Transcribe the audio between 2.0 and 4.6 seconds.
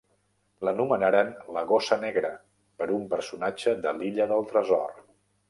negra" per un personatge de l'"Illa del